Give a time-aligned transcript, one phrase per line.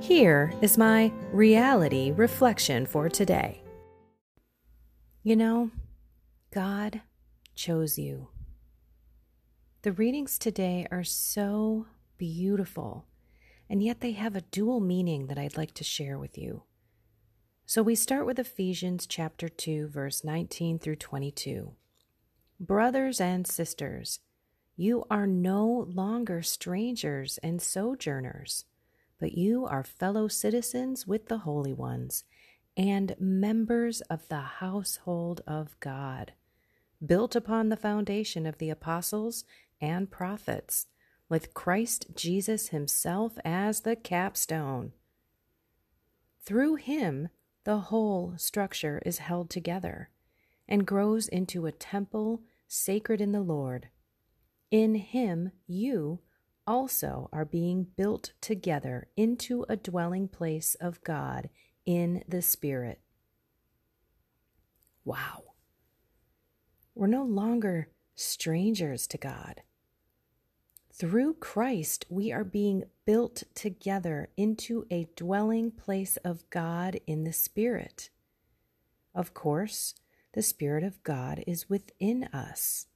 [0.00, 3.62] Here is my reality reflection for today.
[5.22, 5.70] You know,
[6.52, 7.00] God
[7.54, 8.28] chose you.
[9.82, 11.86] The readings today are so
[12.18, 13.06] beautiful,
[13.70, 16.62] and yet they have a dual meaning that I'd like to share with you.
[17.64, 21.72] So we start with Ephesians chapter 2 verse 19 through 22.
[22.60, 24.20] Brothers and sisters,
[24.76, 28.66] you are no longer strangers and sojourners
[29.18, 32.24] but you are fellow citizens with the holy ones
[32.76, 36.32] and members of the household of God,
[37.04, 39.44] built upon the foundation of the apostles
[39.80, 40.86] and prophets,
[41.28, 44.92] with Christ Jesus himself as the capstone.
[46.44, 47.28] Through him,
[47.64, 50.10] the whole structure is held together
[50.68, 53.88] and grows into a temple sacred in the Lord.
[54.70, 56.20] In him, you
[56.66, 61.48] also are being built together into a dwelling place of God
[61.84, 63.00] in the Spirit.
[65.04, 65.44] Wow.
[66.94, 69.62] We're no longer strangers to God.
[70.92, 77.32] Through Christ, we are being built together into a dwelling place of God in the
[77.32, 78.08] Spirit.
[79.14, 79.94] Of course,
[80.32, 82.86] the Spirit of God is within us.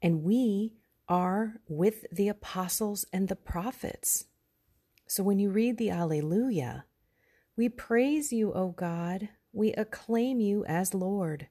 [0.00, 0.74] And we
[1.08, 4.26] are with the apostles and the prophets.
[5.06, 6.84] So when you read the Alleluia,
[7.56, 11.48] we praise you, O God, we acclaim you as Lord.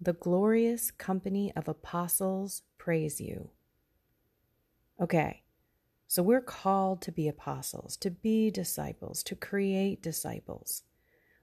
[0.00, 3.50] The glorious company of apostles praise you.
[5.00, 5.42] Okay,
[6.06, 10.82] so we're called to be apostles, to be disciples, to create disciples.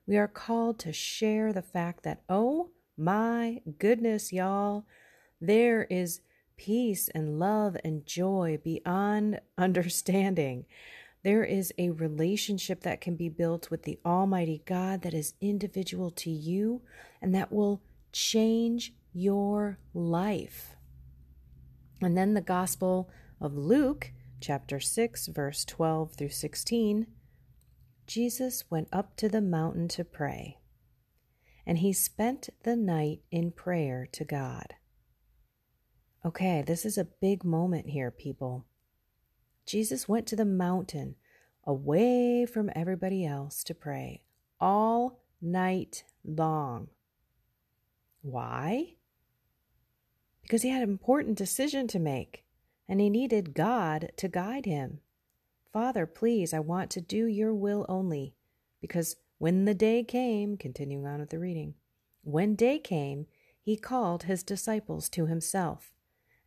[0.06, 4.86] We are called to share the fact that, oh my goodness, y'all,
[5.40, 6.20] there is
[6.56, 10.66] peace and love and joy beyond understanding.
[11.22, 16.10] There is a relationship that can be built with the Almighty God that is individual
[16.10, 16.82] to you
[17.20, 17.80] and that will
[18.10, 20.74] change your life.
[22.00, 23.08] And then the Gospel
[23.40, 24.10] of Luke,
[24.40, 27.06] chapter 6, verse 12 through 16
[28.06, 30.58] Jesus went up to the mountain to pray,
[31.64, 34.74] and he spent the night in prayer to God.
[36.24, 38.64] Okay, this is a big moment here, people.
[39.66, 41.16] Jesus went to the mountain
[41.64, 44.22] away from everybody else to pray
[44.60, 46.86] all night long.
[48.20, 48.94] Why?
[50.42, 52.44] Because he had an important decision to make
[52.88, 55.00] and he needed God to guide him.
[55.72, 58.34] Father, please, I want to do your will only.
[58.80, 61.74] Because when the day came, continuing on with the reading,
[62.22, 63.26] when day came,
[63.60, 65.92] he called his disciples to himself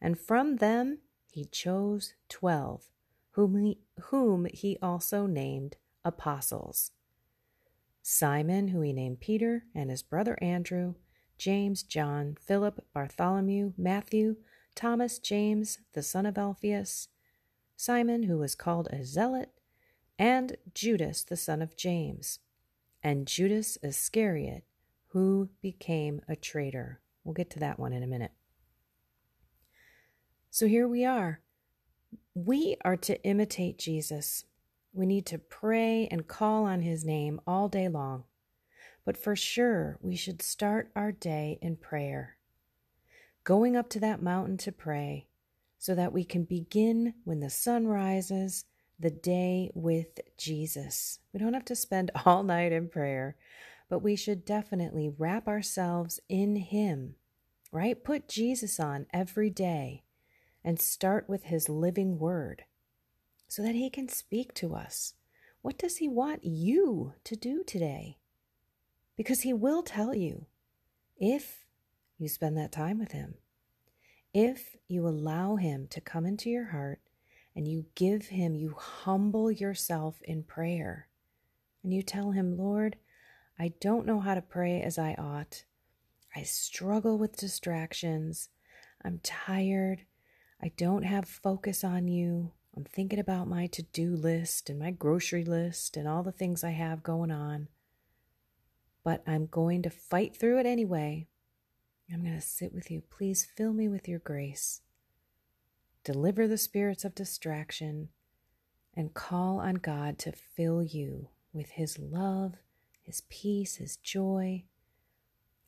[0.05, 0.99] and from them
[1.31, 2.91] he chose twelve,
[3.31, 3.79] whom he,
[4.11, 6.91] whom he also named apostles
[8.03, 10.93] Simon, who he named Peter, and his brother Andrew,
[11.39, 14.35] James, John, Philip, Bartholomew, Matthew,
[14.75, 17.07] Thomas, James, the son of Alphaeus,
[17.75, 19.53] Simon, who was called a zealot,
[20.19, 22.37] and Judas, the son of James,
[23.01, 24.65] and Judas Iscariot,
[25.07, 26.99] who became a traitor.
[27.23, 28.33] We'll get to that one in a minute.
[30.55, 31.41] So here we are.
[32.33, 34.45] We are to imitate Jesus.
[34.93, 38.23] We need to pray and call on his name all day long.
[39.03, 42.37] But for sure, we should start our day in prayer.
[43.43, 45.27] Going up to that mountain to pray
[45.77, 48.63] so that we can begin when the sun rises
[48.97, 51.19] the day with Jesus.
[51.33, 53.35] We don't have to spend all night in prayer,
[53.89, 57.15] but we should definitely wrap ourselves in Him,
[57.73, 58.01] right?
[58.01, 60.04] Put Jesus on every day
[60.65, 62.63] and start with His living word
[63.47, 65.13] so that He can speak to us.
[65.61, 68.17] What does He want you to do today?
[69.15, 70.47] Because He will tell you
[71.17, 71.67] if
[72.17, 73.35] you spend that time with Him.
[74.33, 76.99] If you allow Him to come into your heart
[77.55, 81.07] and you give Him, you humble yourself in prayer
[81.83, 82.95] and you tell Him, Lord,
[83.59, 85.63] I don't know how to pray as I ought.
[86.35, 88.49] I struggle with distractions.
[89.03, 90.01] I'm tired.
[90.61, 92.51] I don't have focus on you.
[92.75, 96.63] I'm thinking about my to do list and my grocery list and all the things
[96.63, 97.69] I have going on.
[99.03, 101.27] But I'm going to fight through it anyway.
[102.11, 103.01] I'm going to sit with you.
[103.01, 104.81] Please fill me with your grace.
[106.03, 108.09] Deliver the spirits of distraction
[108.95, 112.55] and call on God to fill you with His love,
[113.01, 114.63] His peace, His joy,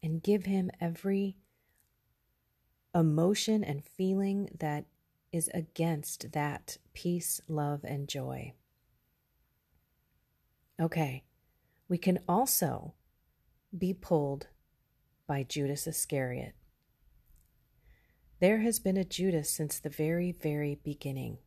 [0.04, 1.38] and give Him every
[2.94, 4.86] emotion and feeling that
[5.32, 8.54] is against that peace, love, and joy.
[10.80, 11.24] Okay,
[11.88, 12.94] we can also
[13.78, 14.48] be pulled
[15.28, 16.54] by Judas Iscariot.
[18.40, 21.40] There has been a Judas since the very, very beginning.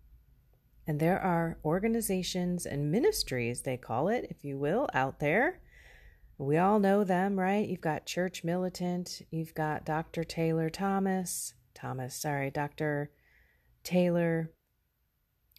[0.87, 5.61] And there are organizations and ministries, they call it, if you will, out there.
[6.41, 7.69] We all know them, right?
[7.69, 10.25] You've got Church Militant, you've got Dr.
[10.25, 13.11] Taylor Thomas, Thomas, sorry, Dr.
[13.85, 14.51] Taylor.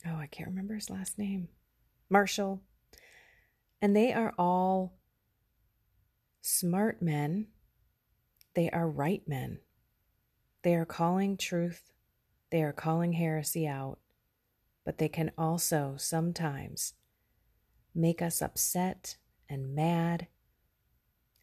[0.08, 1.50] Oh, I can't remember his last name.
[2.10, 2.64] Marshall.
[3.80, 4.98] And they are all
[6.42, 7.50] smart men.
[8.56, 9.60] They are right men.
[10.64, 11.92] They are calling truth.
[12.50, 14.00] They are calling heresy out.
[14.84, 16.96] But they can also sometimes
[17.94, 19.18] make us upset
[19.48, 20.26] and mad.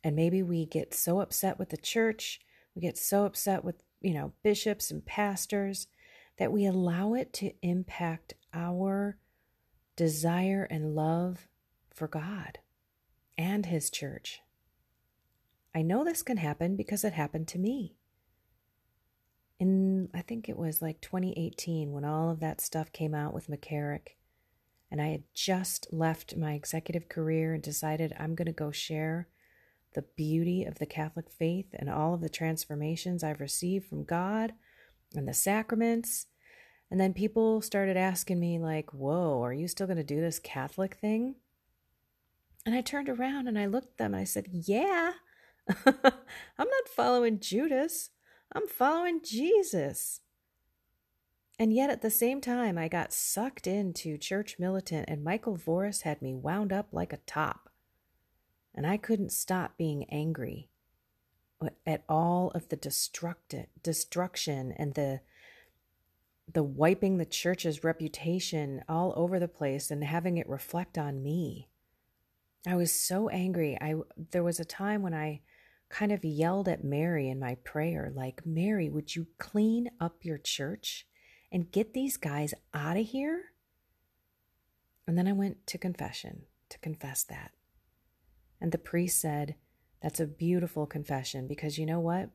[0.08, 2.40] And maybe we get so upset with the church,
[2.74, 5.86] we get so upset with, you know, bishops and pastors
[6.38, 9.18] that we allow it to impact our
[9.96, 11.46] desire and love
[11.90, 12.60] for God
[13.36, 14.40] and His church.
[15.74, 17.94] I know this can happen because it happened to me.
[19.60, 23.50] In, I think it was like 2018 when all of that stuff came out with
[23.50, 24.16] McCarrick,
[24.90, 29.28] and I had just left my executive career and decided I'm going to go share
[29.94, 34.52] the beauty of the Catholic faith and all of the transformations I've received from God
[35.14, 36.26] and the sacraments.
[36.90, 40.38] And then people started asking me, like, whoa, are you still going to do this
[40.38, 41.36] Catholic thing?
[42.64, 45.12] And I turned around and I looked at them and I said, yeah,
[45.86, 45.94] I'm
[46.58, 48.10] not following Judas,
[48.52, 50.20] I'm following Jesus.
[51.58, 56.02] And yet at the same time, I got sucked into Church Militant, and Michael Voris
[56.02, 57.67] had me wound up like a top.
[58.74, 60.68] And I couldn't stop being angry
[61.86, 65.20] at all of the destructive destruction and the
[66.50, 71.68] the wiping the church's reputation all over the place and having it reflect on me.
[72.66, 73.76] I was so angry.
[73.80, 73.96] I
[74.30, 75.42] there was a time when I
[75.88, 80.38] kind of yelled at Mary in my prayer like, "Mary, would you clean up your
[80.38, 81.06] church
[81.50, 83.52] and get these guys out of here?"
[85.06, 87.52] And then I went to confession to confess that.
[88.60, 89.54] And the priest said,
[90.02, 92.30] "That's a beautiful confession because you know what?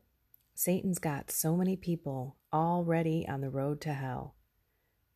[0.54, 4.34] Satan's got so many people already on the road to hell.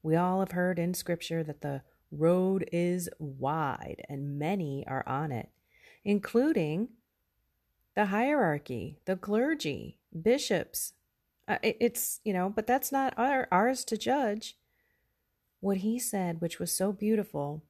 [0.03, 5.31] We all have heard in Scripture that the road is wide and many are on
[5.31, 5.51] it,
[6.05, 6.89] including
[7.95, 10.95] the hierarchy, the clergy, bishops.
[11.47, 14.57] Uh, it's, you know, but that's not our, ours to judge.
[15.61, 17.65] What he said, which was so beautiful,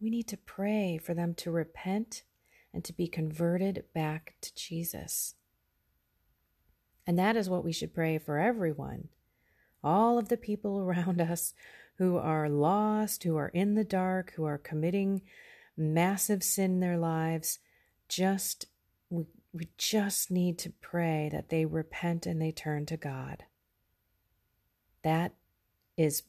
[0.00, 2.22] we need to pray for them to repent
[2.78, 5.34] and to be converted back to Jesus.
[7.08, 9.08] And that is what we should pray for everyone.
[9.82, 11.54] All of the people around us
[11.96, 15.22] who are lost, who are in the dark, who are committing
[15.76, 17.58] massive sin in their lives,
[18.08, 18.66] just
[19.10, 23.42] we, we just need to pray that they repent and they turn to God.
[25.02, 25.32] That
[25.96, 26.22] is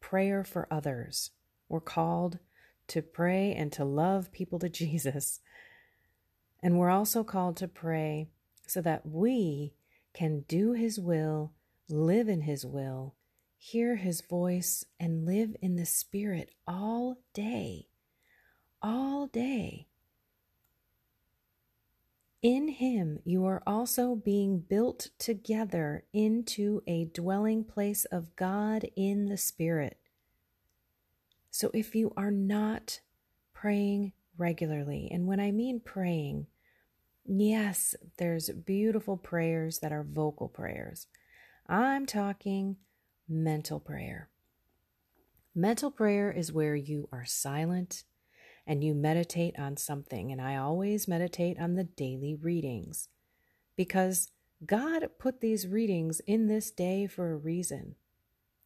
[0.00, 1.32] prayer for others.
[1.68, 2.38] We're called
[2.88, 5.40] to pray and to love people to Jesus.
[6.62, 8.28] And we're also called to pray
[8.66, 9.74] so that we
[10.14, 11.52] can do His will,
[11.88, 13.14] live in His will,
[13.56, 17.88] hear His voice, and live in the Spirit all day.
[18.80, 19.88] All day.
[22.42, 29.26] In Him, you are also being built together into a dwelling place of God in
[29.26, 29.98] the Spirit.
[31.50, 33.00] So if you are not
[33.52, 36.46] praying regularly, and when I mean praying,
[37.24, 41.06] Yes, there's beautiful prayers that are vocal prayers.
[41.68, 42.76] I'm talking
[43.28, 44.28] mental prayer.
[45.54, 48.04] Mental prayer is where you are silent
[48.66, 50.32] and you meditate on something.
[50.32, 53.08] And I always meditate on the daily readings
[53.76, 54.30] because
[54.64, 57.96] God put these readings in this day for a reason.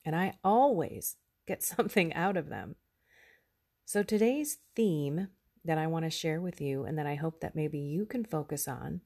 [0.05, 2.77] And I always get something out of them.
[3.85, 5.29] So today's theme
[5.67, 8.25] that I want to share with you and that I hope that maybe you can
[8.25, 9.01] focus on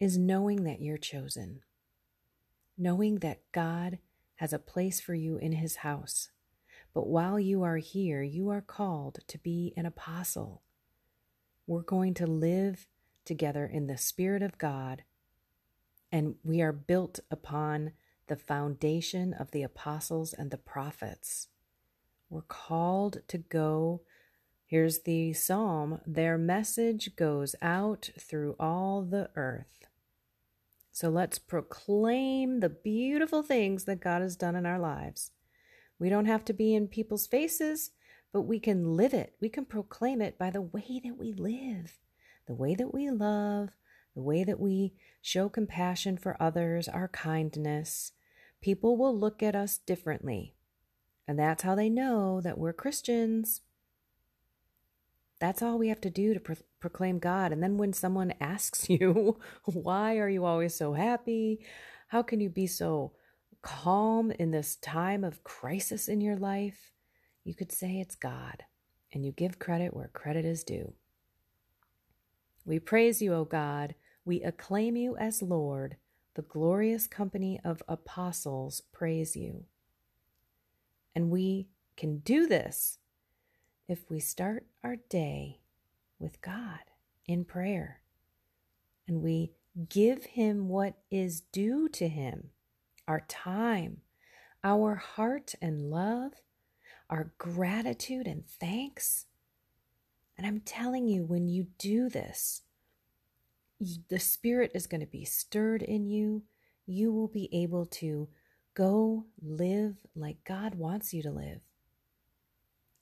[0.00, 1.60] is knowing that you're chosen.
[2.76, 3.98] Knowing that God
[4.36, 6.30] has a place for you in his house.
[6.92, 10.62] But while you are here, you are called to be an apostle.
[11.66, 12.86] We're going to live
[13.24, 15.02] together in the Spirit of God,
[16.12, 17.92] and we are built upon
[18.26, 21.48] the foundation of the apostles and the prophets.
[22.28, 24.02] We're called to go.
[24.74, 29.86] Here's the psalm their message goes out through all the earth.
[30.90, 35.30] So let's proclaim the beautiful things that God has done in our lives.
[36.00, 37.92] We don't have to be in people's faces,
[38.32, 39.34] but we can live it.
[39.40, 42.00] We can proclaim it by the way that we live,
[42.48, 43.68] the way that we love,
[44.16, 48.10] the way that we show compassion for others, our kindness.
[48.60, 50.56] People will look at us differently.
[51.28, 53.60] And that's how they know that we're Christians.
[55.40, 57.52] That's all we have to do to pro- proclaim God.
[57.52, 61.64] And then when someone asks you, why are you always so happy?
[62.08, 63.12] How can you be so
[63.62, 66.92] calm in this time of crisis in your life?
[67.44, 68.64] You could say it's God,
[69.12, 70.94] and you give credit where credit is due.
[72.64, 73.94] We praise you, O God.
[74.24, 75.96] We acclaim you as Lord.
[76.34, 79.66] The glorious company of apostles praise you.
[81.14, 82.98] And we can do this
[83.88, 85.60] if we start our day
[86.18, 86.80] with God
[87.26, 88.00] in prayer
[89.06, 89.52] and we
[89.88, 92.50] give Him what is due to Him
[93.06, 93.98] our time,
[94.62, 96.32] our heart and love,
[97.10, 99.26] our gratitude and thanks.
[100.38, 102.62] And I'm telling you, when you do this,
[104.08, 106.44] the Spirit is going to be stirred in you.
[106.86, 108.28] You will be able to
[108.72, 111.60] go live like God wants you to live.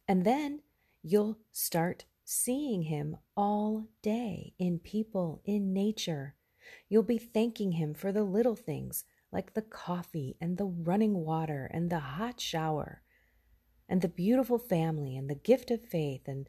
[0.08, 0.60] And then
[1.02, 6.34] you'll start seeing Him all day in people, in nature.
[6.88, 11.70] You'll be thanking Him for the little things like the coffee and the running water
[11.72, 13.02] and the hot shower
[13.88, 16.48] and the beautiful family and the gift of faith and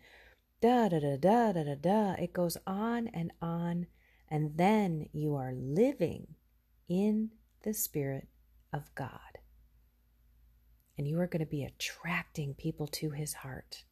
[0.62, 2.14] da da da da da da da.
[2.14, 3.88] It goes on and on.
[4.30, 6.36] And then you are living
[6.88, 7.32] in
[7.64, 8.28] the Spirit
[8.72, 9.20] of God.
[10.98, 13.84] And you are going to be attracting people to His heart.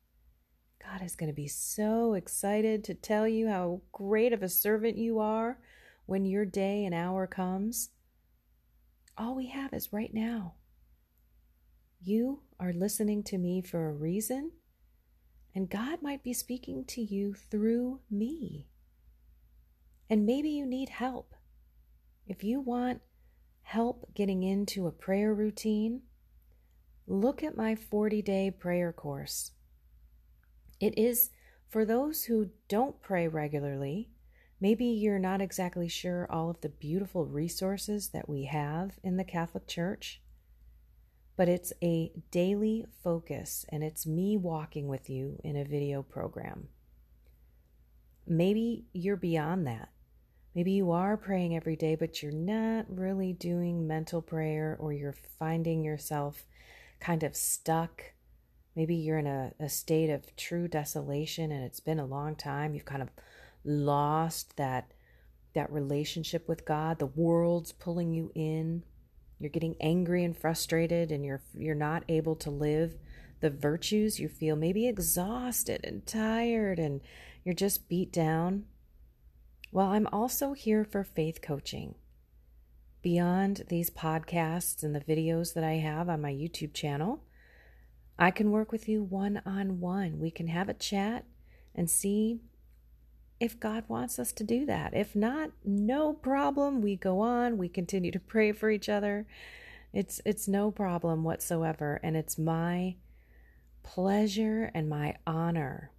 [0.83, 4.97] God is going to be so excited to tell you how great of a servant
[4.97, 5.59] you are
[6.05, 7.89] when your day and hour comes.
[9.17, 10.55] All we have is right now.
[12.01, 14.53] You are listening to me for a reason,
[15.53, 18.67] and God might be speaking to you through me.
[20.09, 21.35] And maybe you need help.
[22.25, 23.01] If you want
[23.61, 26.01] help getting into a prayer routine,
[27.05, 29.51] look at my 40 day prayer course.
[30.81, 31.29] It is
[31.69, 34.09] for those who don't pray regularly.
[34.59, 39.23] Maybe you're not exactly sure all of the beautiful resources that we have in the
[39.23, 40.21] Catholic Church,
[41.38, 46.67] but it's a daily focus and it's me walking with you in a video program.
[48.27, 49.89] Maybe you're beyond that.
[50.55, 55.15] Maybe you are praying every day, but you're not really doing mental prayer or you're
[55.39, 56.45] finding yourself
[57.00, 58.03] kind of stuck
[58.75, 62.73] Maybe you're in a, a state of true desolation and it's been a long time.
[62.73, 63.09] You've kind of
[63.63, 64.91] lost that
[65.53, 66.99] that relationship with God.
[66.99, 68.83] The world's pulling you in.
[69.39, 72.97] You're getting angry and frustrated and you're you're not able to live
[73.41, 74.19] the virtues.
[74.19, 77.01] You feel maybe exhausted and tired and
[77.43, 78.65] you're just beat down.
[79.71, 81.95] Well, I'm also here for faith coaching.
[83.01, 87.23] Beyond these podcasts and the videos that I have on my YouTube channel,
[88.21, 90.19] I can work with you one on one.
[90.19, 91.25] We can have a chat
[91.73, 92.39] and see
[93.39, 94.93] if God wants us to do that.
[94.93, 96.83] If not, no problem.
[96.83, 99.25] We go on, we continue to pray for each other.
[99.91, 102.97] It's it's no problem whatsoever and it's my
[103.81, 105.89] pleasure and my honor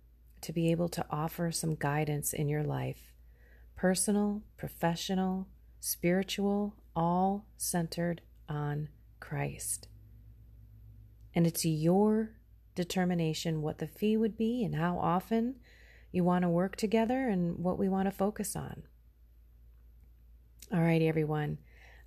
[0.43, 3.13] to be able to offer some guidance in your life.
[3.75, 5.49] Personal, professional,
[5.81, 9.89] spiritual, all centered on Christ.
[11.35, 12.31] And it's your
[12.75, 15.57] determination what the fee would be and how often
[16.11, 18.83] you want to work together and what we want to focus on.
[20.73, 21.59] All right, everyone.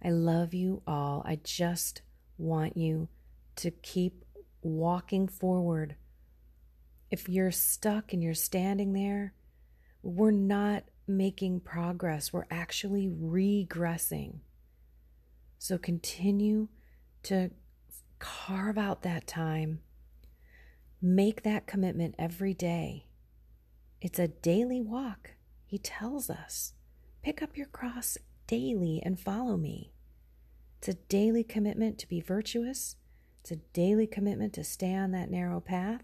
[0.03, 1.23] I love you all.
[1.25, 2.01] I just
[2.37, 3.09] want you
[3.57, 4.25] to keep
[4.61, 5.95] walking forward
[7.11, 9.33] if you're stuck and you're standing there,
[10.01, 12.33] we're not making progress.
[12.33, 14.39] We're actually regressing.
[15.57, 16.67] So continue
[17.23, 17.51] to
[18.19, 19.81] carve out that time.
[21.01, 23.05] Make that commitment every day.
[24.01, 25.31] It's a daily walk.
[25.65, 26.73] He tells us
[27.23, 28.17] pick up your cross
[28.47, 29.91] daily and follow me.
[30.77, 32.95] It's a daily commitment to be virtuous.
[33.41, 36.01] It's a daily commitment to stay on that narrow path.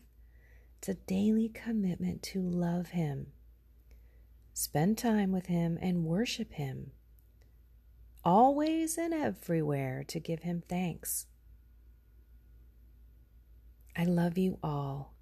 [0.79, 3.27] It's a daily commitment to love Him.
[4.53, 6.91] Spend time with Him and worship Him.
[8.25, 11.27] Always and everywhere to give Him thanks.
[13.95, 15.13] I love you all.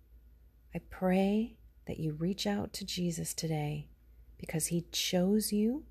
[0.73, 1.57] I pray
[1.87, 3.87] that you reach out to Jesus today
[4.37, 5.85] because He chose you.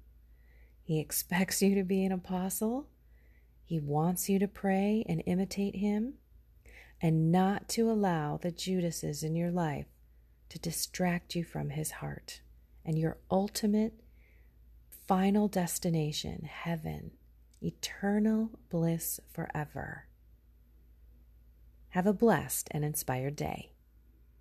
[0.83, 2.89] He expects you to be an apostle.
[3.65, 6.15] He wants you to pray and imitate Him
[7.01, 9.87] and not to allow the Judases in your life
[10.49, 12.41] to distract you from His heart
[12.85, 14.01] and your ultimate
[15.07, 17.11] final destination, heaven,
[17.63, 20.08] eternal bliss forever.
[21.91, 23.71] Have a blessed and inspired day.